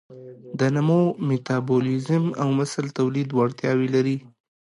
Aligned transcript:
د 0.59 0.61
نمو، 0.75 1.01
میتابولیزم 1.27 2.23
او 2.41 2.47
مثل 2.59 2.83
تولید 2.97 3.29
وړتیاوې 3.33 3.87
لري. 3.95 4.17